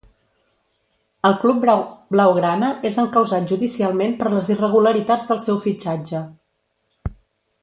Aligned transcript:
El 1.29 1.35
club 1.43 1.59
blaugrana 2.15 2.71
és 2.91 2.97
encausat 3.03 3.47
judicialment 3.53 4.17
per 4.23 4.33
les 4.37 4.51
irregularitats 4.57 5.31
del 5.33 5.43
seu 5.49 5.61
fitxatge. 5.67 6.25